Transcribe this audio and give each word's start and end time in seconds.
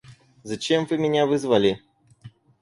Зачем 0.41 0.85
вы 0.87 0.97
меня 0.97 1.27
вызвали? 1.27 1.79